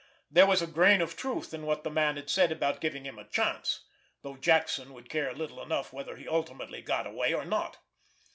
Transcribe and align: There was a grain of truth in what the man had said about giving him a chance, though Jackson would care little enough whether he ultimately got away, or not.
There 0.31 0.47
was 0.47 0.63
a 0.63 0.65
grain 0.65 0.99
of 0.99 1.15
truth 1.15 1.53
in 1.53 1.61
what 1.67 1.83
the 1.83 1.91
man 1.91 2.15
had 2.15 2.27
said 2.27 2.51
about 2.51 2.81
giving 2.81 3.05
him 3.05 3.19
a 3.19 3.23
chance, 3.27 3.81
though 4.23 4.35
Jackson 4.35 4.93
would 4.93 5.11
care 5.11 5.31
little 5.31 5.61
enough 5.61 5.93
whether 5.93 6.15
he 6.15 6.27
ultimately 6.27 6.81
got 6.81 7.05
away, 7.05 7.35
or 7.35 7.45
not. 7.45 7.77